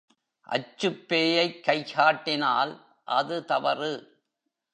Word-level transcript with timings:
அச்சுப் 0.49 1.07
பேயைக் 1.07 1.63
கைகாட்டினல், 1.63 2.81
அது 3.03 3.45
தவறு! 3.45 4.19